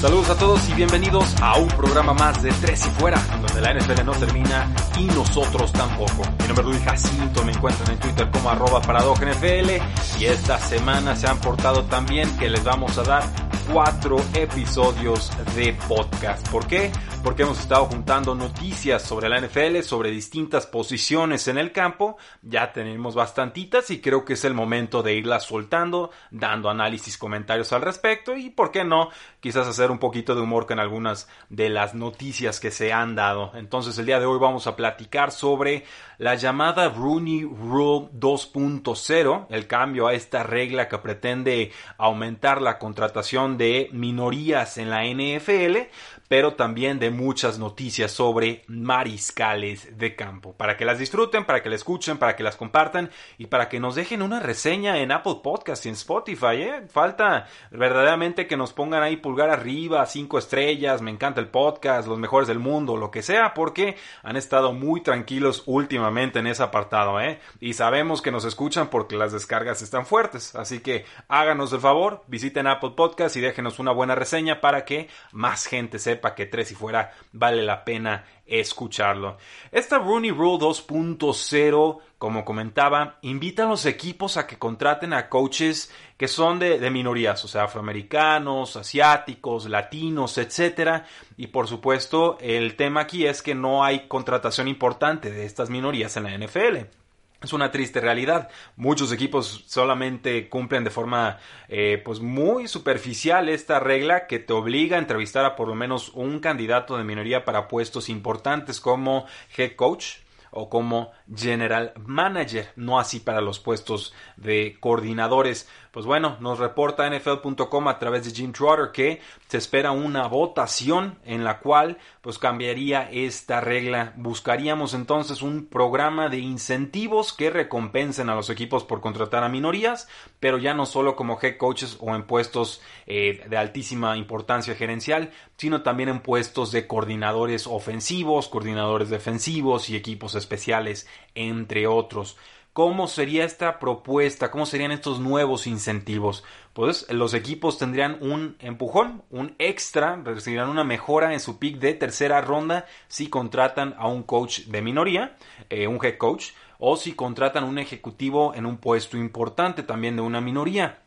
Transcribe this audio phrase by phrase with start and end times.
[0.00, 3.74] Saludos a todos y bienvenidos a un programa más de Tres y Fuera, donde la
[3.74, 6.22] NFL no termina y nosotros tampoco.
[6.38, 9.70] Mi nombre es Luis Jacinto, me encuentran en Twitter como arroba NFL
[10.18, 15.30] y esta semana se han portado tan bien que les vamos a dar cuatro episodios
[15.54, 16.48] de podcast.
[16.48, 16.90] ¿Por qué?
[17.22, 22.16] Porque hemos estado juntando noticias sobre la NFL, sobre distintas posiciones en el campo.
[22.42, 27.72] Ya tenemos bastantitas y creo que es el momento de irlas soltando, dando análisis, comentarios
[27.72, 29.10] al respecto y, ¿por qué no?
[29.40, 33.52] Quizás hacer un poquito de humor con algunas de las noticias que se han dado.
[33.54, 35.84] Entonces, el día de hoy vamos a platicar sobre
[36.18, 43.58] la llamada Rooney Rule 2.0, el cambio a esta regla que pretende aumentar la contratación
[43.60, 45.86] de minorías en la NFL,
[46.30, 50.52] pero también de muchas noticias sobre mariscales de campo.
[50.52, 53.80] Para que las disfruten, para que las escuchen, para que las compartan y para que
[53.80, 56.54] nos dejen una reseña en Apple Podcast y en Spotify.
[56.54, 56.82] ¿eh?
[56.88, 62.20] Falta verdaderamente que nos pongan ahí pulgar arriba, cinco estrellas, me encanta el podcast, los
[62.20, 67.20] mejores del mundo, lo que sea, porque han estado muy tranquilos últimamente en ese apartado.
[67.20, 67.40] ¿eh?
[67.58, 70.54] Y sabemos que nos escuchan porque las descargas están fuertes.
[70.54, 75.08] Así que háganos el favor, visiten Apple Podcast y déjenos una buena reseña para que
[75.32, 79.38] más gente sepa para que tres y fuera vale la pena escucharlo.
[79.70, 85.92] Esta Rooney Rule 2.0, como comentaba, invita a los equipos a que contraten a coaches
[86.16, 91.06] que son de, de, minorías, o sea, afroamericanos, asiáticos, latinos, etcétera.
[91.36, 96.16] Y por supuesto, el tema aquí es que no hay contratación importante de estas minorías
[96.16, 96.99] en la NFL.
[97.42, 98.50] Es una triste realidad.
[98.76, 104.96] Muchos equipos solamente cumplen de forma eh, pues muy superficial esta regla que te obliga
[104.96, 109.24] a entrevistar a por lo menos un candidato de minoría para puestos importantes como
[109.56, 110.16] head coach
[110.50, 115.68] o como general manager, no así para los puestos de coordinadores.
[115.90, 121.18] Pues bueno, nos reporta NFL.com a través de Jim Trotter que se espera una votación
[121.24, 124.12] en la cual pues cambiaría esta regla.
[124.16, 130.08] Buscaríamos entonces un programa de incentivos que recompensen a los equipos por contratar a minorías,
[130.38, 135.32] pero ya no solo como head coaches o en puestos eh, de altísima importancia gerencial,
[135.56, 142.36] sino también en puestos de coordinadores ofensivos, coordinadores defensivos y equipos especiales, entre otros.
[142.82, 144.50] ¿Cómo sería esta propuesta?
[144.50, 146.44] ¿Cómo serían estos nuevos incentivos?
[146.72, 151.92] Pues los equipos tendrían un empujón, un extra, recibirán una mejora en su pick de
[151.92, 155.36] tercera ronda si contratan a un coach de minoría,
[155.68, 160.22] eh, un head coach, o si contratan un ejecutivo en un puesto importante también de
[160.22, 161.02] una minoría.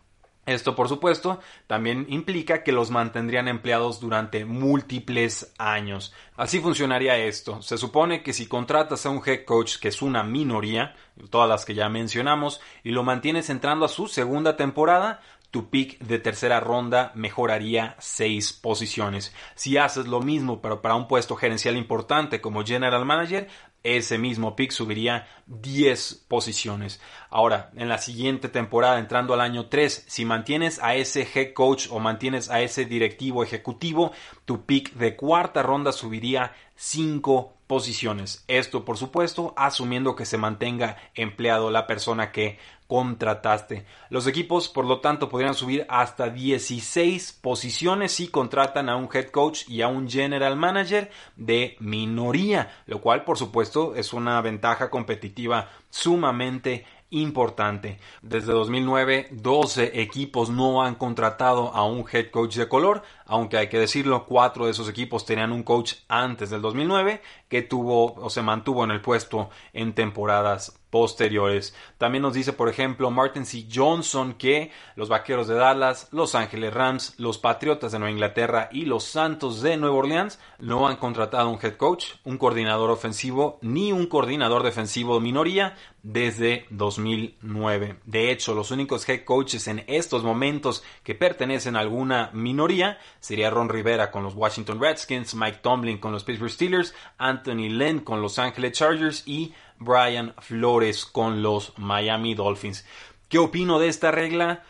[0.46, 6.14] Esto, por supuesto, también implica que los mantendrían empleados durante múltiples años.
[6.36, 7.62] Así funcionaría esto.
[7.62, 10.96] Se supone que si contratas a un head coach que es una minoría,
[11.30, 16.00] todas las que ya mencionamos, y lo mantienes entrando a su segunda temporada, tu pick
[16.00, 19.34] de tercera ronda mejoraría seis posiciones.
[19.54, 23.48] Si haces lo mismo, pero para un puesto gerencial importante como general manager,
[23.83, 27.01] ese mismo pick subiría 10 posiciones.
[27.29, 31.88] Ahora, en la siguiente temporada, entrando al año 3, si mantienes a ese head coach
[31.91, 34.13] o mantienes a ese directivo ejecutivo,
[34.45, 38.45] tu pick de cuarta ronda subiría 5 posiciones.
[38.47, 43.88] Esto, por supuesto, asumiendo que se mantenga empleado la persona que contrataste.
[44.12, 49.30] Los equipos, por lo tanto, podrían subir hasta 16 posiciones si contratan a un head
[49.30, 54.92] coach y a un general manager de minoría, lo cual, por supuesto, es una ventaja
[54.92, 58.00] competitiva sumamente importante.
[58.21, 63.03] Desde 2009, 12 equipos no han contratado a un head coach de color,
[63.33, 67.19] aunque hay que decirlo, cuatro de esos equipos tenían un coach antes del 2009
[67.50, 71.75] que tuvo o se mantuvo en el puesto en temporadas posteriores.
[71.97, 73.65] También nos dice, por ejemplo, Martin C.
[73.74, 78.85] Johnson que los Vaqueros de Dallas, Los Ángeles Rams, los Patriotas de Nueva Inglaterra y
[78.85, 83.91] los Santos de Nueva Orleans no han contratado un head coach, un coordinador ofensivo ni
[83.91, 87.97] un coordinador defensivo de minoría desde 2009.
[88.06, 93.50] De hecho, los únicos head coaches en estos momentos que pertenecen a alguna minoría sería
[93.50, 98.22] Ron Rivera con los Washington Redskins, Mike Tomlin con los Pittsburgh Steelers, Anthony Lynn con
[98.22, 102.86] los Ángeles Chargers y Brian Flores con los Miami Dolphins.
[103.30, 104.64] ¿Qué opino de esta regla?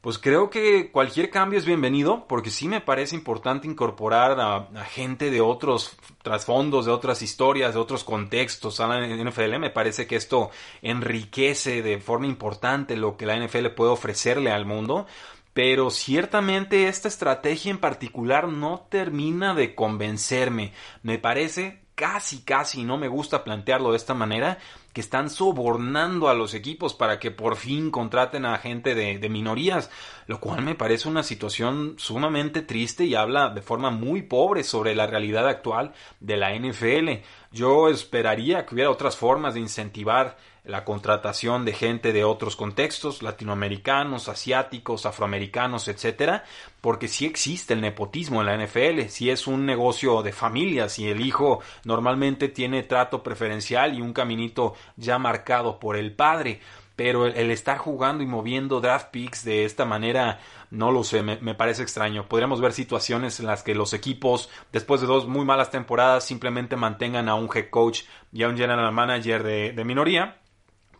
[0.00, 5.30] Pues creo que cualquier cambio es bienvenido, porque sí me parece importante incorporar a, gente
[5.30, 9.58] de otros trasfondos, de otras historias, de otros contextos a la NFL.
[9.58, 10.50] Me parece que esto
[10.82, 15.06] enriquece de forma importante lo que la NFL puede ofrecerle al mundo.
[15.52, 20.72] Pero ciertamente esta estrategia en particular no termina de convencerme.
[21.02, 24.56] Me parece casi, casi, no me gusta plantearlo de esta manera,
[24.94, 29.28] que están sobornando a los equipos para que por fin contraten a gente de, de,
[29.28, 29.90] minorías,
[30.26, 34.94] lo cual me parece una situación sumamente triste y habla de forma muy pobre sobre
[34.94, 37.22] la realidad actual de la NFL.
[37.52, 43.22] Yo esperaría que hubiera otras formas de incentivar la contratación de gente de otros contextos,
[43.22, 46.44] latinoamericanos, asiáticos, afroamericanos, etcétera,
[46.80, 51.08] porque sí existe el nepotismo en la NFL, si es un negocio de familias y
[51.08, 56.60] el hijo normalmente tiene trato preferencial y un caminito ya marcado por el padre,
[56.94, 60.38] pero el, estar jugando y moviendo draft picks de esta manera,
[60.70, 62.28] no lo sé, me, parece extraño.
[62.28, 66.76] Podríamos ver situaciones en las que los equipos, después de dos muy malas temporadas, simplemente
[66.76, 68.02] mantengan a un head coach
[68.34, 70.39] y a un general manager de minoría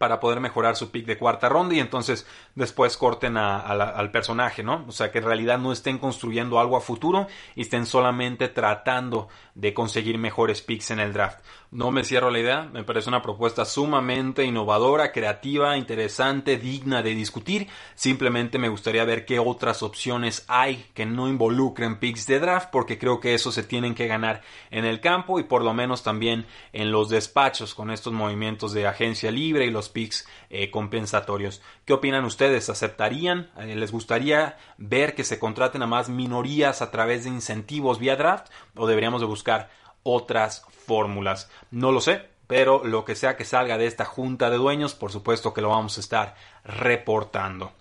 [0.00, 4.86] para poder mejorar su pick de cuarta ronda y entonces después corten al personaje, ¿no?
[4.88, 9.28] O sea, que en realidad no estén construyendo algo a futuro y estén solamente tratando
[9.54, 11.40] de conseguir mejores picks en el draft.
[11.72, 17.14] No me cierro la idea, me parece una propuesta sumamente innovadora, creativa, interesante, digna de
[17.14, 17.68] discutir.
[17.94, 22.98] Simplemente me gustaría ver qué otras opciones hay que no involucren picks de draft, porque
[22.98, 26.44] creo que eso se tienen que ganar en el campo y por lo menos también
[26.72, 31.62] en los despachos con estos movimientos de agencia libre y los picks eh, compensatorios.
[31.84, 32.68] ¿Qué opinan ustedes?
[32.68, 33.48] ¿Aceptarían?
[33.60, 38.16] Eh, ¿Les gustaría ver que se contraten a más minorías a través de incentivos vía
[38.16, 38.48] draft?
[38.74, 39.70] ¿O deberíamos de buscar
[40.02, 41.50] otras fórmulas?
[41.70, 45.12] No lo sé, pero lo que sea que salga de esta junta de dueños, por
[45.12, 47.72] supuesto que lo vamos a estar reportando.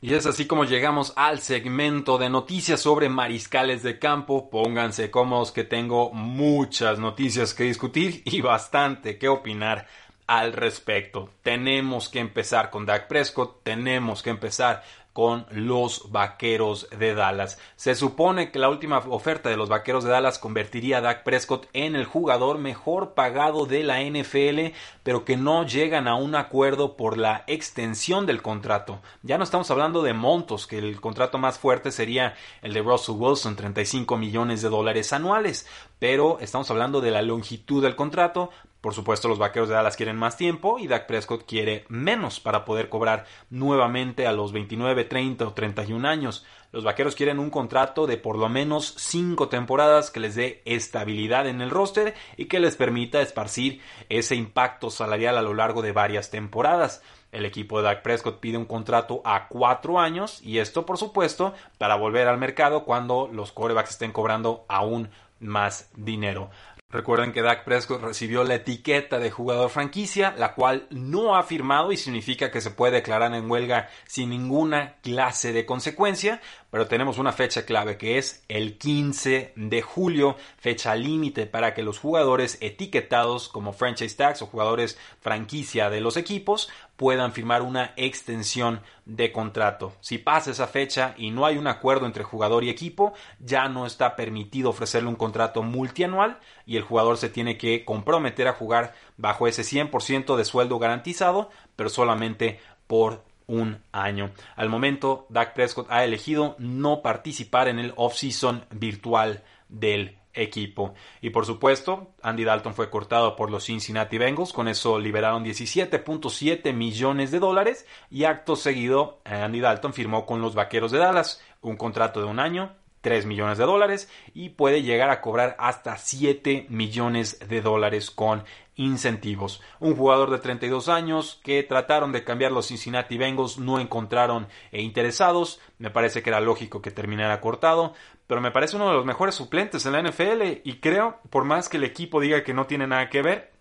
[0.00, 4.50] Y es así como llegamos al segmento de noticias sobre mariscales de campo.
[4.50, 9.86] Pónganse cómodos que tengo muchas noticias que discutir y bastante que opinar
[10.26, 11.30] al respecto.
[11.42, 14.82] Tenemos que empezar con Dak Prescott, tenemos que empezar
[15.16, 17.58] con los Vaqueros de Dallas.
[17.76, 21.68] Se supone que la última oferta de los Vaqueros de Dallas convertiría a Dak Prescott
[21.72, 26.98] en el jugador mejor pagado de la NFL, pero que no llegan a un acuerdo
[26.98, 29.00] por la extensión del contrato.
[29.22, 33.14] Ya no estamos hablando de montos, que el contrato más fuerte sería el de Russell
[33.16, 35.66] Wilson, 35 millones de dólares anuales,
[35.98, 38.50] pero estamos hablando de la longitud del contrato,
[38.86, 42.64] por supuesto, los vaqueros de Dallas quieren más tiempo y Dak Prescott quiere menos para
[42.64, 46.46] poder cobrar nuevamente a los 29, 30 o 31 años.
[46.70, 51.48] Los vaqueros quieren un contrato de por lo menos 5 temporadas que les dé estabilidad
[51.48, 55.90] en el roster y que les permita esparcir ese impacto salarial a lo largo de
[55.90, 57.02] varias temporadas.
[57.32, 61.54] El equipo de Dak Prescott pide un contrato a 4 años y esto, por supuesto,
[61.76, 65.10] para volver al mercado cuando los corebacks estén cobrando aún
[65.40, 66.50] más dinero.
[66.96, 71.92] Recuerden que Dak Prescott recibió la etiqueta de jugador franquicia, la cual no ha firmado
[71.92, 76.40] y significa que se puede declarar en huelga sin ninguna clase de consecuencia,
[76.70, 81.82] pero tenemos una fecha clave que es el 15 de julio, fecha límite para que
[81.82, 87.92] los jugadores etiquetados como franchise tags o jugadores franquicia de los equipos puedan firmar una
[87.96, 89.92] extensión de contrato.
[90.00, 93.86] Si pasa esa fecha y no hay un acuerdo entre jugador y equipo, ya no
[93.86, 98.94] está permitido ofrecerle un contrato multianual y el jugador se tiene que comprometer a jugar
[99.16, 104.30] bajo ese 100% de sueldo garantizado, pero solamente por un año.
[104.56, 110.94] Al momento, Dak Prescott ha elegido no participar en el off-season virtual del equipo.
[111.20, 116.72] Y por supuesto, Andy Dalton fue cortado por los Cincinnati Bengals, con eso liberaron 17.7
[116.72, 117.86] millones de dólares.
[118.10, 121.42] Y acto seguido Andy Dalton firmó con los Vaqueros de Dallas.
[121.60, 125.96] Un contrato de un año 3 millones de dólares y puede llegar a cobrar hasta
[125.96, 128.44] 7 millones de dólares con
[128.76, 129.62] incentivos.
[129.80, 134.82] Un jugador de 32 años que trataron de cambiar los Cincinnati Bengals no encontraron eh,
[134.82, 135.60] interesados.
[135.78, 137.94] Me parece que era lógico que terminara cortado,
[138.26, 141.68] pero me parece uno de los mejores suplentes en la NFL y creo, por más
[141.68, 143.52] que el equipo diga que no tiene nada que ver,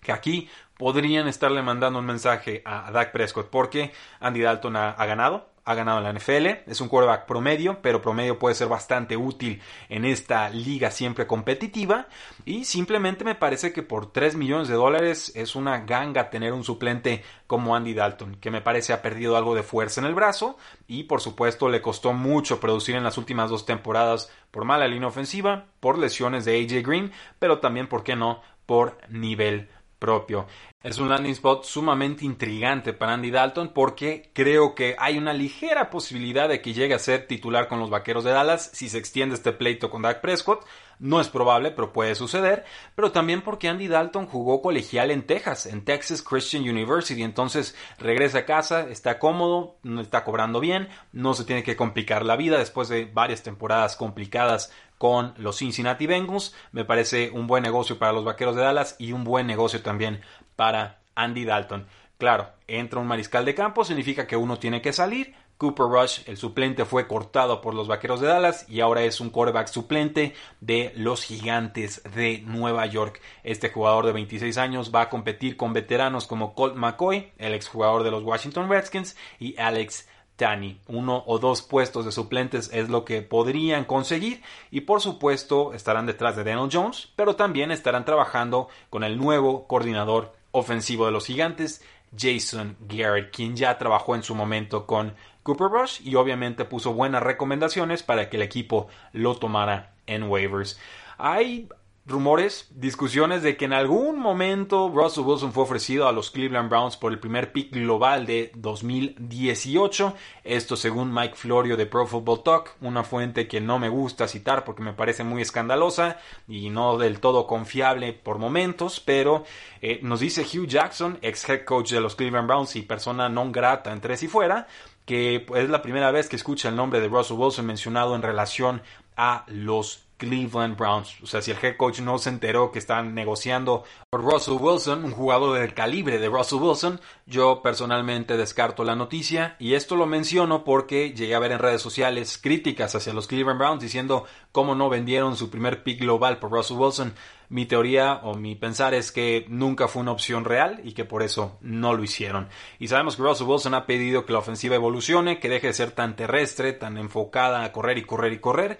[0.00, 5.48] que aquí podrían estarle mandando un mensaje a Dak Prescott porque Andy Dalton ha, ganado,
[5.64, 9.62] ha ganado en la NFL, es un quarterback promedio, pero promedio puede ser bastante útil
[9.88, 12.08] en esta liga siempre competitiva.
[12.44, 16.64] Y simplemente me parece que por 3 millones de dólares es una ganga tener un
[16.64, 20.56] suplente como Andy Dalton, que me parece ha perdido algo de fuerza en el brazo.
[20.88, 25.08] Y por supuesto le costó mucho producir en las últimas dos temporadas por mala línea
[25.08, 29.68] ofensiva, por lesiones de AJ Green, pero también, ¿por qué no?, por nivel
[30.02, 30.46] propio.
[30.82, 35.90] Es un landing spot sumamente intrigante para Andy Dalton porque creo que hay una ligera
[35.90, 39.36] posibilidad de que llegue a ser titular con los Vaqueros de Dallas si se extiende
[39.36, 40.66] este pleito con Dak Prescott.
[40.98, 42.64] No es probable, pero puede suceder.
[42.96, 47.22] Pero también porque Andy Dalton jugó colegial en Texas, en Texas Christian University.
[47.22, 52.24] Entonces regresa a casa, está cómodo, no está cobrando bien, no se tiene que complicar
[52.24, 56.54] la vida después de varias temporadas complicadas con los Cincinnati Bengals.
[56.70, 60.20] Me parece un buen negocio para los Vaqueros de Dallas y un buen negocio también
[60.54, 61.88] para Andy Dalton.
[62.18, 65.34] Claro, entra un mariscal de campo, significa que uno tiene que salir.
[65.56, 69.30] Cooper Rush, el suplente, fue cortado por los Vaqueros de Dallas y ahora es un
[69.30, 73.20] quarterback suplente de los Gigantes de Nueva York.
[73.42, 78.04] Este jugador de 26 años va a competir con veteranos como Colt McCoy, el exjugador
[78.04, 80.06] de los Washington Redskins, y Alex
[80.42, 80.80] Tani.
[80.88, 86.04] Uno o dos puestos de suplentes es lo que podrían conseguir y por supuesto estarán
[86.04, 91.26] detrás de Daniel Jones, pero también estarán trabajando con el nuevo coordinador ofensivo de los
[91.26, 91.84] gigantes,
[92.18, 97.22] Jason Garrett, quien ya trabajó en su momento con Cooper Rush y obviamente puso buenas
[97.22, 100.76] recomendaciones para que el equipo lo tomara en waivers.
[101.18, 101.68] Hay
[102.04, 106.96] rumores, discusiones de que en algún momento Russell Wilson fue ofrecido a los Cleveland Browns
[106.96, 110.14] por el primer pick global de 2018.
[110.42, 114.64] Esto según Mike Florio de Pro Football Talk, una fuente que no me gusta citar
[114.64, 116.18] porque me parece muy escandalosa
[116.48, 119.44] y no del todo confiable por momentos, pero
[119.80, 123.52] eh, nos dice Hugh Jackson, ex head coach de los Cleveland Browns y persona non
[123.52, 124.66] grata en tres y fuera,
[125.06, 128.82] que es la primera vez que escucha el nombre de Russell Wilson mencionado en relación
[129.16, 131.20] a los Cleveland Browns.
[131.20, 135.04] O sea, si el head coach no se enteró que están negociando por Russell Wilson,
[135.04, 140.06] un jugador del calibre de Russell Wilson, yo personalmente descarto la noticia y esto lo
[140.06, 144.76] menciono porque llegué a ver en redes sociales críticas hacia los Cleveland Browns diciendo cómo
[144.76, 147.14] no vendieron su primer pick global por Russell Wilson.
[147.48, 151.22] Mi teoría o mi pensar es que nunca fue una opción real y que por
[151.22, 152.48] eso no lo hicieron.
[152.78, 155.90] Y sabemos que Russell Wilson ha pedido que la ofensiva evolucione, que deje de ser
[155.90, 158.78] tan terrestre, tan enfocada a correr y correr y correr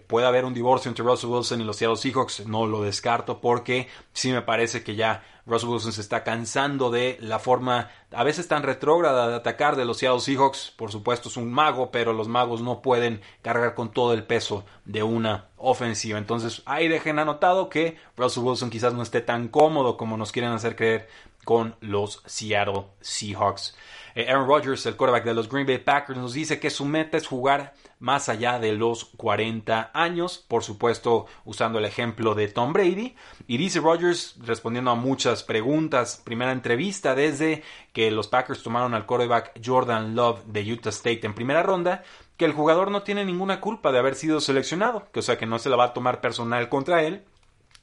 [0.00, 3.88] puede haber un divorcio entre Russell Wilson y los Seattle Seahawks, no lo descarto porque
[4.12, 8.46] sí me parece que ya Russell Wilson se está cansando de la forma a veces
[8.48, 10.72] tan retrógrada de atacar de los Seattle Seahawks.
[10.76, 14.64] Por supuesto es un mago, pero los magos no pueden cargar con todo el peso
[14.84, 16.18] de una ofensiva.
[16.18, 20.52] Entonces ahí dejen anotado que Russell Wilson quizás no esté tan cómodo como nos quieren
[20.52, 21.08] hacer creer
[21.44, 23.76] con los Seattle Seahawks.
[24.14, 27.16] Eh, Aaron Rodgers, el quarterback de los Green Bay Packers, nos dice que su meta
[27.16, 32.72] es jugar más allá de los 40 años, por supuesto usando el ejemplo de Tom
[32.72, 33.14] Brady.
[33.46, 39.06] Y dice Rodgers, respondiendo a muchas preguntas, primera entrevista desde que los Packers tomaron al
[39.06, 42.02] quarterback Jordan Love de Utah State en primera ronda,
[42.36, 45.46] que el jugador no tiene ninguna culpa de haber sido seleccionado, que o sea que
[45.46, 47.22] no se la va a tomar personal contra él,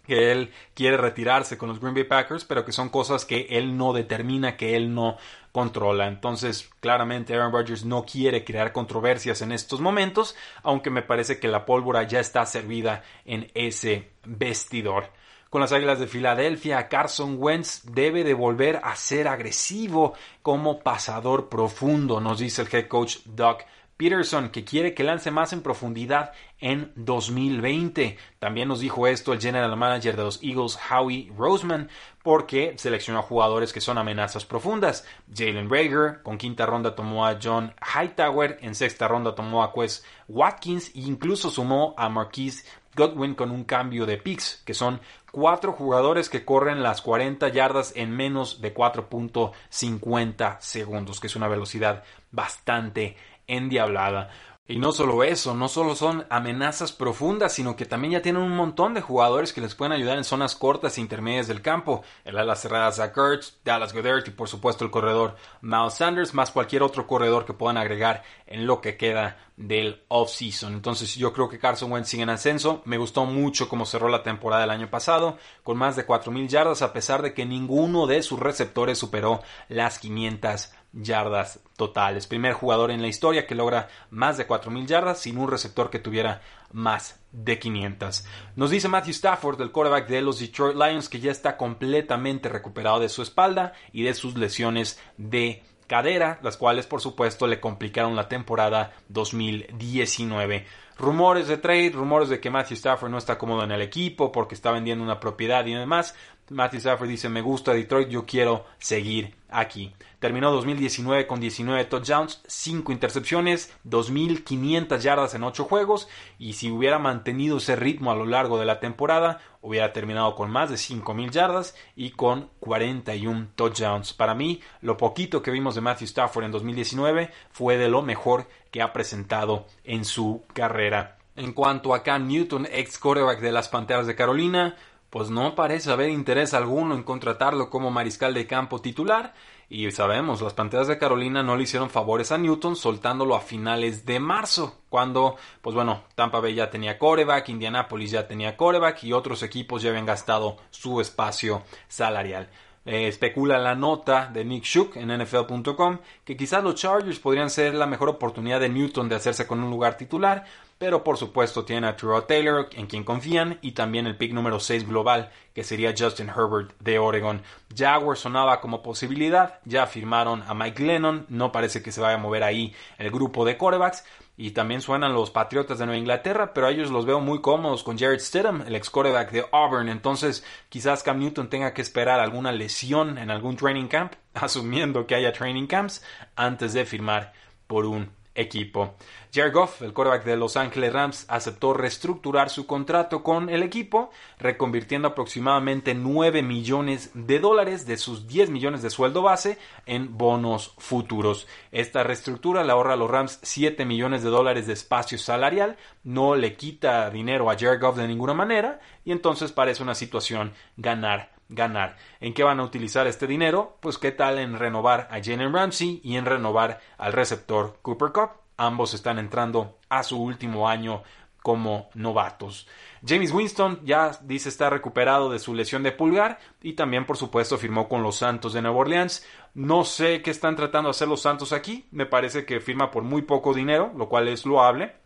[0.06, 3.78] que él quiere retirarse con los Green Bay Packers, pero que son cosas que él
[3.78, 5.18] no determina, que él no
[5.51, 6.08] controla.
[6.08, 11.48] Entonces, claramente Aaron Rodgers no quiere crear controversias en estos momentos, aunque me parece que
[11.48, 15.12] la pólvora ya está servida en ese vestidor.
[15.50, 20.13] Con las Águilas de Filadelfia, Carson Wentz debe de volver a ser agresivo
[20.44, 23.58] como pasador profundo, nos dice el head coach Doug
[24.00, 28.18] Peterson, que quiere que lance más en profundidad en 2020.
[28.39, 31.89] También nos dijo esto el general manager de los Eagles, Howie Roseman,
[32.24, 35.06] porque seleccionó jugadores que son amenazas profundas.
[35.36, 40.06] Jalen Rager, con quinta ronda tomó a John Hightower, en sexta ronda tomó a Quest
[40.29, 42.63] Watkins e incluso sumó a Marquise
[42.96, 47.91] Godwin con un cambio de picks, que son cuatro jugadores que corren las 40 yardas
[47.98, 53.18] en menos de 4.50 segundos, que es una velocidad bastante
[53.50, 54.29] endiablada.
[54.72, 58.56] Y no solo eso, no solo son amenazas profundas, sino que también ya tienen un
[58.56, 62.03] montón de jugadores que les pueden ayudar en zonas cortas e intermedias del campo.
[62.24, 66.51] El ala cerrada Zach Ertz, Dallas Goddard y por supuesto el corredor Miles Sanders, más
[66.51, 70.74] cualquier otro corredor que puedan agregar en lo que queda del off-season.
[70.74, 72.84] Entonces yo creo que Carson Wentz sigue en ascenso.
[72.86, 76.84] Me gustó mucho cómo cerró la temporada del año pasado, con más de 4.000 yardas,
[76.84, 82.27] a pesar de que ninguno de sus receptores superó las 500 yardas totales.
[82.27, 86.00] Primer jugador en la historia que logra más de 4.000 yardas sin un receptor que
[86.00, 86.41] tuviera
[86.72, 88.25] más de 500.
[88.55, 93.00] Nos dice Matthew Stafford, del quarterback de los Detroit Lions, que ya está completamente recuperado
[93.00, 98.15] de su espalda y de sus lesiones de cadera, las cuales por supuesto le complicaron
[98.15, 100.65] la temporada 2019.
[100.98, 104.53] Rumores de trade, rumores de que Matthew Stafford no está cómodo en el equipo porque
[104.53, 106.13] está vendiendo una propiedad y demás.
[106.50, 109.94] Matthew Stafford dice, me gusta Detroit, yo quiero seguir aquí.
[110.20, 117.00] Terminó 2019 con 19 touchdowns, 5 intercepciones, 2.500 yardas en 8 juegos y si hubiera
[117.00, 121.32] mantenido ese ritmo a lo largo de la temporada, hubiera terminado con más de 5.000
[121.32, 124.13] yardas y con 41 touchdowns.
[124.13, 128.48] Para mí, lo poquito que vimos de Matthew Stafford en 2019 fue de lo mejor
[128.72, 131.18] que ha presentado en su carrera.
[131.36, 134.75] En cuanto a Cam Newton, ex quarterback de las Panteras de Carolina,
[135.10, 139.34] pues no parece haber interés alguno en contratarlo como mariscal de campo titular.
[139.72, 144.04] Y sabemos, las Panteras de Carolina no le hicieron favores a Newton soltándolo a finales
[144.06, 149.13] de marzo, cuando, pues bueno, Tampa Bay ya tenía coreback, Indianapolis ya tenía coreback y
[149.13, 152.50] otros equipos ya habían gastado su espacio salarial.
[152.86, 157.76] Eh, especula la nota de Nick Shook en NFL.com que quizás los Chargers podrían ser
[157.76, 160.46] la mejor oportunidad de Newton de hacerse con un lugar titular,
[160.78, 164.62] pero por supuesto tiene a Terrell Taylor en quien confían y también el pick número
[164.62, 167.42] 6 global que sería Justin Herbert de Oregon.
[167.76, 172.20] Jaguar sonaba como posibilidad, ya firmaron a Mike Lennon, no parece que se vaya a
[172.20, 174.06] mover ahí el grupo de corebacks
[174.39, 177.84] y también suenan los Patriotas de Nueva Inglaterra, pero a ellos los veo muy cómodos
[177.84, 179.89] con Jared Stidham, el ex quarterback de Auburn.
[179.89, 185.15] Entonces, quizás Cam Newton tenga que esperar alguna lesión en algún training camp, asumiendo que
[185.15, 186.05] haya training camps,
[186.38, 187.34] antes de firmar
[187.67, 188.96] por un equipo.
[189.31, 194.10] Jared Goff, el quarterback de Los Angeles Rams, aceptó reestructurar su contrato con el equipo,
[194.39, 200.74] reconvirtiendo aproximadamente 9 millones de dólares de sus 10 millones de sueldo base en bonos
[200.79, 201.48] futuros.
[201.72, 206.36] Esta reestructura le ahorra a los Rams 7 millones de dólares de espacio salarial, no
[206.36, 211.32] le quita dinero a Jared Goff de ninguna manera, y entonces parece una situación ganar
[211.50, 211.98] ganar.
[212.22, 213.77] ¿En qué van a utilizar este dinero?
[213.82, 218.29] Pues qué tal en renovar a Jalen Ramsey y en renovar al receptor Cooper Cup.
[218.56, 221.03] Ambos están entrando a su último año
[221.41, 222.68] como novatos.
[223.06, 227.58] James Winston ya dice está recuperado de su lesión de pulgar y también por supuesto
[227.58, 229.25] firmó con los Santos de Nueva Orleans.
[229.53, 233.03] No sé qué están tratando de hacer los Santos aquí, me parece que firma por
[233.03, 234.99] muy poco dinero, lo cual es loable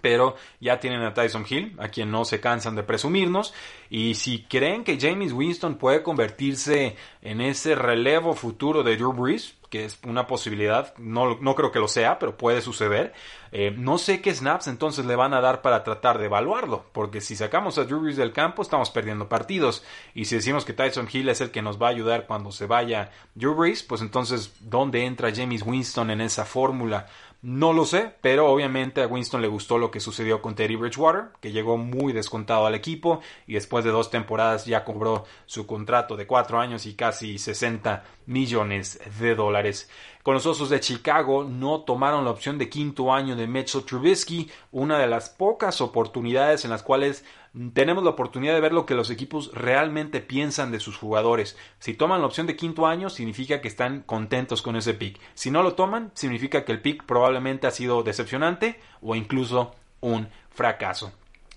[0.00, 3.54] pero ya tienen a Tyson Hill, a quien no se cansan de presumirnos,
[3.88, 9.54] y si creen que James Winston puede convertirse en ese relevo futuro de Drew Brees,
[9.70, 13.14] que es una posibilidad, no, no creo que lo sea, pero puede suceder,
[13.52, 17.20] eh, no sé qué snaps entonces le van a dar para tratar de evaluarlo, porque
[17.20, 21.08] si sacamos a Drew Brees del campo estamos perdiendo partidos, y si decimos que Tyson
[21.12, 24.54] Hill es el que nos va a ayudar cuando se vaya Drew Brees, pues entonces,
[24.60, 27.06] ¿dónde entra James Winston en esa fórmula?
[27.48, 31.26] No lo sé, pero obviamente a Winston le gustó lo que sucedió con Teddy Bridgewater,
[31.40, 36.16] que llegó muy descontado al equipo y después de dos temporadas ya cobró su contrato
[36.16, 39.88] de cuatro años y casi 60 millones de dólares.
[40.24, 44.50] Con los Osos de Chicago no tomaron la opción de quinto año de Mitchell Trubisky,
[44.72, 47.24] una de las pocas oportunidades en las cuales
[47.72, 51.56] tenemos la oportunidad de ver lo que los equipos realmente piensan de sus jugadores.
[51.78, 55.18] Si toman la opción de quinto año, significa que están contentos con ese pick.
[55.34, 60.28] Si no lo toman, significa que el pick probablemente ha sido decepcionante o incluso un
[60.50, 61.12] fracaso.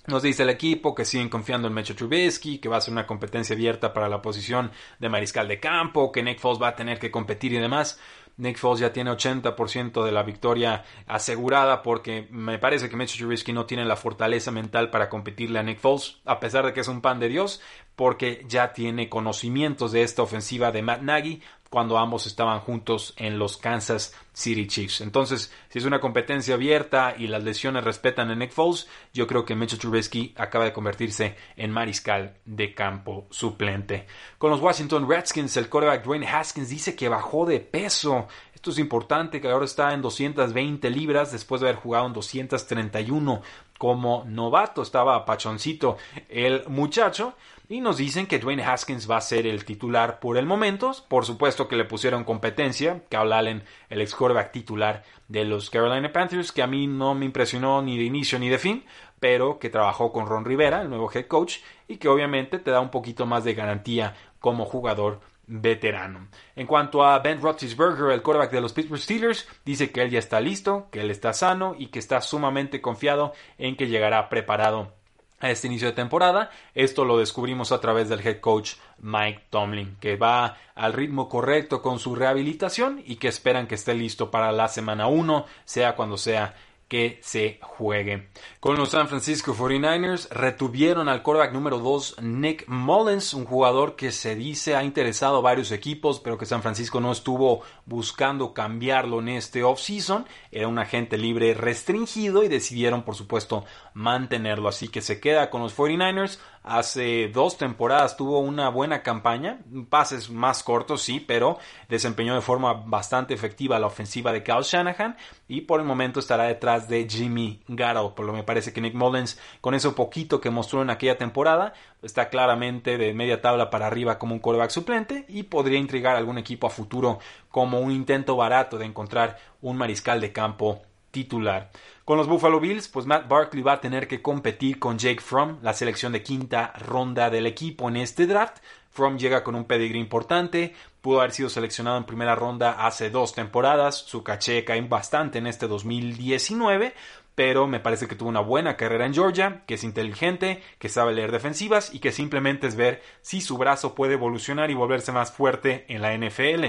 [0.07, 3.05] Nos dice el equipo que siguen confiando en Mecho Trubisky, que va a ser una
[3.05, 6.97] competencia abierta para la posición de mariscal de campo, que Nick Foles va a tener
[6.97, 7.99] que competir y demás.
[8.39, 13.51] Nick Foles ya tiene 80% de la victoria asegurada porque me parece que Mitch Trubisky
[13.51, 16.87] no tiene la fortaleza mental para competirle a Nick Foles, a pesar de que es
[16.87, 17.61] un pan de Dios,
[17.97, 23.37] porque ya tiene conocimientos de esta ofensiva de Matt Nagy cuando ambos estaban juntos en
[23.37, 25.01] los Kansas City Chiefs.
[25.01, 29.45] Entonces, si es una competencia abierta y las lesiones respetan a Nick Foles, yo creo
[29.45, 34.07] que Mitchell Trubisky acaba de convertirse en mariscal de campo suplente.
[34.37, 38.27] Con los Washington Redskins, el quarterback Dwayne Haskins dice que bajó de peso.
[38.59, 43.41] Esto es importante, que ahora está en 220 libras después de haber jugado en 231
[43.77, 44.81] como novato.
[44.81, 45.95] Estaba pachoncito
[46.27, 47.35] el muchacho.
[47.69, 50.91] Y nos dicen que Dwayne Haskins va a ser el titular por el momento.
[51.07, 53.01] Por supuesto que le pusieron competencia.
[53.07, 57.23] Cal Allen, el ex quarterback titular de los Carolina Panthers, que a mí no me
[57.23, 58.83] impresionó ni de inicio ni de fin,
[59.21, 62.81] pero que trabajó con Ron Rivera, el nuevo head coach, y que obviamente te da
[62.81, 66.27] un poquito más de garantía como jugador veterano.
[66.55, 70.19] En cuanto a Ben Roethlisberger, el quarterback de los Pittsburgh Steelers, dice que él ya
[70.19, 74.93] está listo, que él está sano y que está sumamente confiado en que llegará preparado
[75.39, 76.51] a este inicio de temporada.
[76.75, 81.81] Esto lo descubrimos a través del head coach Mike Tomlin, que va al ritmo correcto
[81.81, 86.17] con su rehabilitación y que esperan que esté listo para la semana 1, sea cuando
[86.17, 86.55] sea
[86.89, 88.29] que se juegue.
[88.59, 94.11] Con los San Francisco 49ers retuvieron al quarterback número 2 Nick Mullins, un jugador que
[94.11, 99.19] se dice ha interesado a varios equipos, pero que San Francisco no estuvo buscando cambiarlo
[99.19, 100.25] en este offseason.
[100.51, 104.67] Era un agente libre restringido y decidieron, por supuesto, mantenerlo.
[104.67, 110.29] Así que se queda con los 49ers Hace dos temporadas tuvo una buena campaña, pases
[110.29, 115.61] más cortos, sí, pero desempeñó de forma bastante efectiva la ofensiva de Kyle Shanahan y
[115.61, 118.33] por el momento estará detrás de Jimmy Garoppolo.
[118.33, 122.99] Me parece que Nick Mullins, con eso poquito que mostró en aquella temporada, está claramente
[122.99, 126.67] de media tabla para arriba como un quarterback suplente y podría intrigar a algún equipo
[126.67, 127.17] a futuro
[127.49, 131.71] como un intento barato de encontrar un mariscal de campo titular.
[132.05, 135.59] Con los Buffalo Bills, pues Matt Barkley va a tener que competir con Jake Fromm,
[135.61, 138.57] la selección de quinta ronda del equipo en este draft.
[138.89, 143.33] Fromm llega con un pedigree importante, pudo haber sido seleccionado en primera ronda hace dos
[143.33, 146.93] temporadas, su caché cae bastante en este 2019,
[147.35, 151.13] pero me parece que tuvo una buena carrera en Georgia, que es inteligente, que sabe
[151.13, 155.31] leer defensivas y que simplemente es ver si su brazo puede evolucionar y volverse más
[155.31, 156.65] fuerte en la NFL.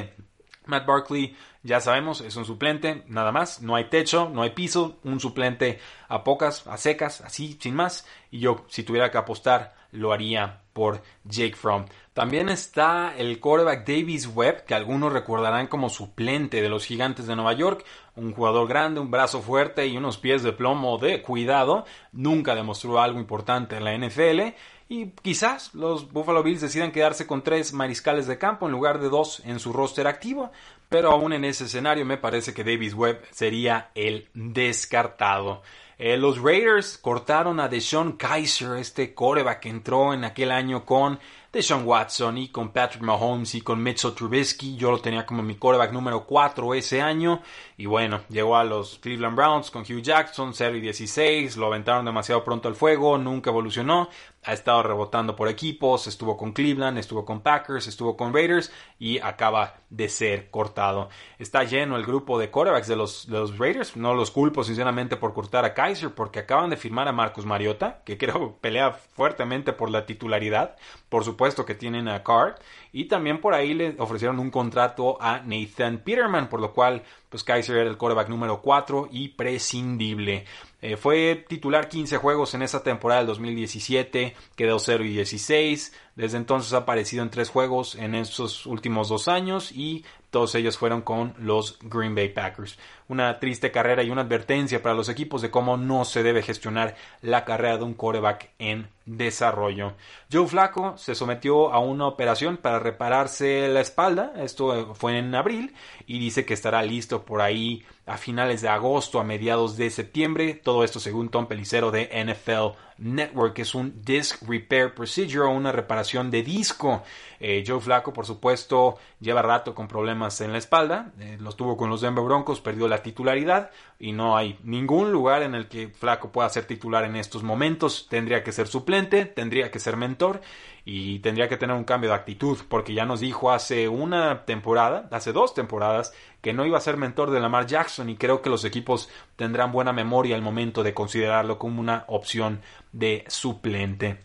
[0.66, 4.98] Matt Barkley, ya sabemos, es un suplente, nada más, no hay techo, no hay piso,
[5.04, 9.74] un suplente a pocas, a secas, así, sin más, y yo, si tuviera que apostar,
[9.92, 11.84] lo haría por Jake Fromm.
[12.14, 17.36] También está el quarterback Davis Webb, que algunos recordarán como suplente de los Gigantes de
[17.36, 17.84] Nueva York,
[18.16, 23.00] un jugador grande, un brazo fuerte y unos pies de plomo de cuidado, nunca demostró
[23.00, 24.54] algo importante en la NFL,
[24.88, 29.08] y quizás los Buffalo Bills decidan quedarse con tres mariscales de campo en lugar de
[29.08, 30.50] dos en su roster activo,
[30.90, 35.62] pero aún en ese escenario me parece que Davis Webb sería el descartado.
[35.96, 41.20] Eh, los Raiders cortaron a Deshaun Kaiser, este coreback que entró en aquel año con
[41.52, 44.76] Deshaun Watson y con Patrick Mahomes y con Mitchell Trubisky.
[44.76, 47.42] Yo lo tenía como mi coreback número 4 ese año.
[47.76, 51.56] Y bueno, llegó a los Cleveland Browns con Hugh Jackson, 0 y 16.
[51.56, 54.08] Lo aventaron demasiado pronto al fuego, nunca evolucionó
[54.42, 59.18] ha estado rebotando por equipos, estuvo con Cleveland, estuvo con Packers, estuvo con Raiders y
[59.18, 61.10] acaba de ser cortado.
[61.38, 65.34] Está lleno el grupo de quarterbacks de los, los Raiders, no los culpo sinceramente por
[65.34, 69.90] cortar a Kaiser porque acaban de firmar a Marcus Mariota, que creo pelea fuertemente por
[69.90, 70.76] la titularidad,
[71.10, 72.58] por supuesto que tienen a Carr
[72.92, 77.44] y también por ahí le ofrecieron un contrato a Nathan Peterman, por lo cual pues
[77.44, 80.44] Kaiser era el quarterback número 4 y prescindible.
[80.82, 85.94] Eh, fue titular 15 juegos en esa temporada del 2017, quedó 0 y 16.
[86.16, 90.76] Desde entonces ha aparecido en tres juegos en estos últimos dos años y todos ellos
[90.76, 92.78] fueron con los Green Bay Packers.
[93.08, 96.96] Una triste carrera y una advertencia para los equipos de cómo no se debe gestionar
[97.22, 99.94] la carrera de un quarterback en desarrollo.
[100.32, 105.74] Joe Flaco se sometió a una operación para repararse la espalda, esto fue en abril,
[106.06, 110.54] y dice que estará listo por ahí a finales de agosto, a mediados de septiembre,
[110.54, 116.30] todo esto según Tom Pelicero de NFL Network, es un Disc Repair Procedure una reparación
[116.30, 117.02] de disco.
[117.38, 121.76] Eh, Joe Flaco, por supuesto, lleva rato con problemas en la espalda, eh, los tuvo
[121.76, 125.88] con los Denver Broncos, perdió la titularidad y no hay ningún lugar en el que
[125.88, 128.06] Flaco pueda ser titular en estos momentos.
[128.10, 130.42] Tendría que ser suplente, tendría que ser mentor
[130.84, 135.08] y tendría que tener un cambio de actitud porque ya nos dijo hace una temporada,
[135.10, 138.50] hace dos temporadas, que no iba a ser mentor de Lamar Jackson y creo que
[138.50, 142.60] los equipos tendrán buena memoria al momento de considerarlo como una opción
[142.92, 144.18] de suplente.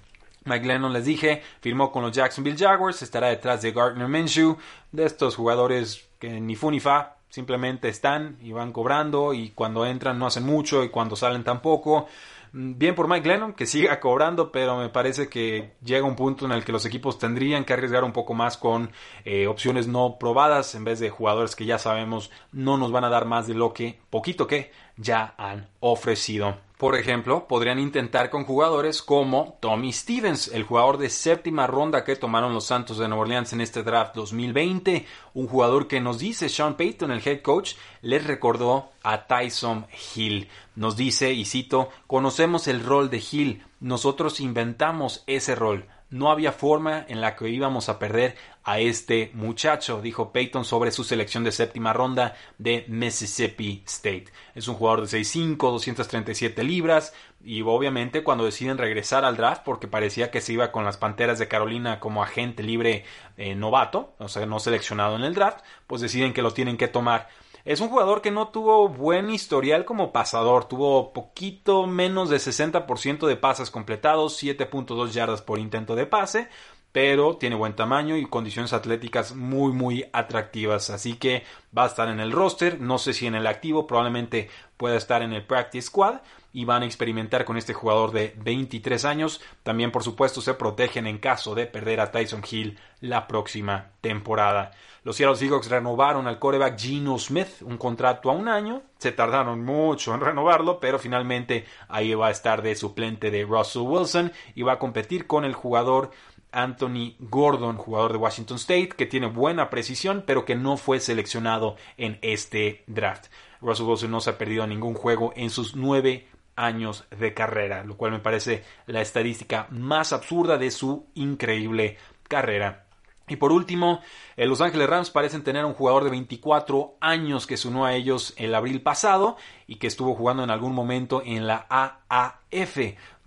[0.46, 4.58] Mike Lennon, les dije, firmó con los Jacksonville Jaguars, estará detrás de Gardner Minshew,
[4.92, 9.86] de estos jugadores que ni fu ni fa, simplemente están y van cobrando y cuando
[9.86, 12.08] entran no hacen mucho y cuando salen tampoco.
[12.56, 16.46] Mm, bien por Mike Lennon, que siga cobrando, pero me parece que llega un punto
[16.46, 18.92] en el que los equipos tendrían que arriesgar un poco más con
[19.26, 23.10] eh, opciones no probadas en vez de jugadores que ya sabemos no nos van a
[23.10, 26.65] dar más de lo que, poquito que, ya han ofrecido.
[26.78, 32.18] Por ejemplo, podrían intentar con jugadores como Tommy Stevens, el jugador de séptima ronda que
[32.18, 36.50] tomaron los Santos de Nueva Orleans en este draft 2020, un jugador que nos dice
[36.50, 40.50] Sean Payton, el head coach, les recordó a Tyson Hill.
[40.76, 45.88] Nos dice, y cito, conocemos el rol de Hill, nosotros inventamos ese rol.
[46.10, 50.90] No había forma en la que íbamos a perder a este muchacho, dijo Peyton sobre
[50.90, 54.26] su selección de séptima ronda de Mississippi State.
[54.56, 59.88] Es un jugador de 6'5, 237 libras y obviamente cuando deciden regresar al draft porque
[59.88, 63.06] parecía que se iba con las Panteras de Carolina como agente libre
[63.38, 66.88] eh, novato, o sea, no seleccionado en el draft, pues deciden que lo tienen que
[66.88, 67.28] tomar
[67.66, 73.28] Es un jugador que no tuvo buen historial como pasador, tuvo poquito menos de 60%
[73.28, 76.48] de pases completados, 7.2 yardas por intento de pase,
[76.96, 81.44] pero tiene buen tamaño y condiciones atléticas muy muy atractivas, así que
[81.78, 85.22] va a estar en el roster, no sé si en el activo, probablemente pueda estar
[85.22, 86.22] en el practice squad
[86.54, 89.42] y van a experimentar con este jugador de 23 años.
[89.62, 94.72] También, por supuesto, se protegen en caso de perder a Tyson Hill la próxima temporada.
[95.04, 98.84] Los Seattle Seahawks renovaron al coreback Geno Smith un contrato a un año.
[98.98, 103.84] Se tardaron mucho en renovarlo, pero finalmente ahí va a estar de suplente de Russell
[103.84, 106.12] Wilson y va a competir con el jugador
[106.56, 111.76] Anthony Gordon, jugador de Washington State, que tiene buena precisión, pero que no fue seleccionado
[111.98, 113.28] en este draft.
[113.62, 117.98] Russell Wilson no se ha perdido ningún juego en sus nueve años de carrera, lo
[117.98, 122.86] cual me parece la estadística más absurda de su increíble carrera.
[123.28, 124.02] Y por último,
[124.38, 127.96] eh, Los Ángeles Rams parecen tener un jugador de 24 años que se unió a
[127.96, 132.78] ellos el abril pasado y que estuvo jugando en algún momento en la AAF,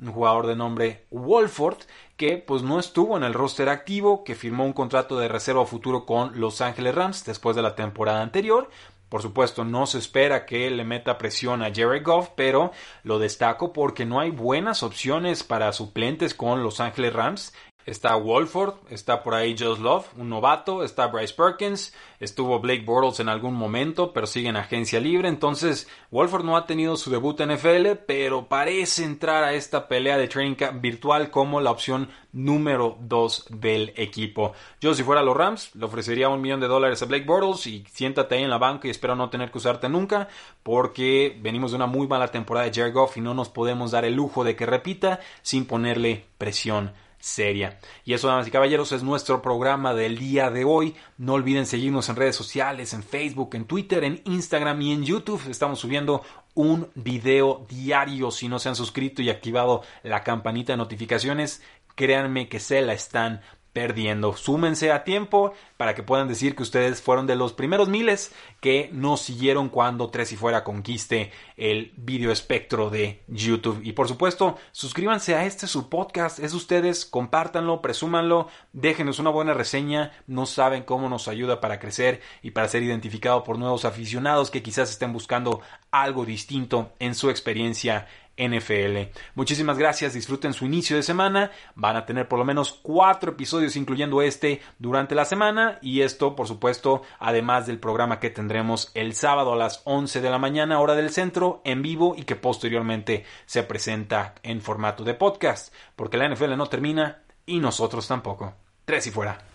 [0.01, 1.79] un jugador de nombre Wolford
[2.17, 6.05] que pues no estuvo en el roster activo, que firmó un contrato de reserva futuro
[6.05, 8.69] con Los Ángeles Rams después de la temporada anterior,
[9.09, 12.73] por supuesto, no se espera que le meta presión a Jared Goff, pero
[13.05, 17.55] lo destaco porque no hay buenas opciones para suplentes con Los Ángeles Rams
[17.89, 23.19] Está Wolford, está por ahí Josh Love, un novato, está Bryce Perkins, estuvo Blake Bortles
[23.21, 25.31] en algún momento, pero sigue en agencia libre.
[25.31, 30.19] Entonces, Wolford no ha tenido su debut en NFL, pero parece entrar a esta pelea
[30.19, 34.53] de training camp virtual como la opción número 2 del equipo.
[34.83, 37.87] Yo, si fuera los Rams, le ofrecería un millón de dólares a Blake Bortles y
[37.91, 40.29] siéntate ahí en la banca y espero no tener que usarte nunca,
[40.63, 44.05] porque venimos de una muy mala temporada de Jared Goff y no nos podemos dar
[44.05, 47.79] el lujo de que repita sin ponerle presión seria.
[48.05, 50.95] Y eso, damas y caballeros, es nuestro programa del día de hoy.
[51.17, 55.43] No olviden seguirnos en redes sociales, en Facebook, en Twitter, en Instagram y en YouTube.
[55.49, 56.23] Estamos subiendo
[56.55, 58.31] un video diario.
[58.31, 61.63] Si no se han suscrito y activado la campanita de notificaciones,
[61.95, 63.41] créanme que se la están
[63.79, 64.37] perdiendo.
[64.37, 68.91] Súmense a tiempo para que puedan decir que ustedes fueron de los primeros miles que
[68.93, 73.81] nos siguieron cuando Tres y Fuera conquiste el video espectro de YouTube.
[73.85, 76.41] Y por supuesto, suscríbanse a este su podcast.
[76.41, 80.11] Es ustedes, compártanlo, presúmanlo, déjenos una buena reseña.
[80.27, 84.65] No saben cómo nos ayuda para crecer y para ser identificado por nuevos aficionados que
[84.65, 85.61] quizás estén buscando
[85.93, 89.11] algo distinto en su experiencia NFL.
[89.35, 91.51] Muchísimas gracias, disfruten su inicio de semana.
[91.75, 95.79] Van a tener por lo menos cuatro episodios, incluyendo este, durante la semana.
[95.83, 100.31] Y esto, por supuesto, además del programa que tendremos el sábado a las 11 de
[100.31, 105.15] la mañana, hora del centro, en vivo y que posteriormente se presenta en formato de
[105.15, 105.75] podcast.
[105.97, 108.55] Porque la NFL no termina y nosotros tampoco.
[108.85, 109.48] Tres y fuera.